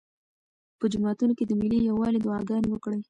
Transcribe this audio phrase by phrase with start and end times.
[0.79, 2.99] په جوماتونو کې د ملي یووالي دعاګانې وکړئ.